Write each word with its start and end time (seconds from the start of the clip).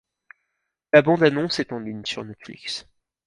La 0.93 1.03
bande 1.03 1.21
annonce 1.21 1.59
est 1.59 1.71
en 1.71 1.77
ligne 1.79 2.03
sur 2.05 2.25
Netflix. 2.25 2.87